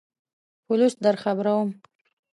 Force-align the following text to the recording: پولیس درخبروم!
پولیس 0.65 0.93
درخبروم! 1.03 1.69